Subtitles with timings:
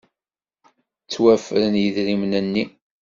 [1.03, 2.63] Ttwaffren yidrimen-nni.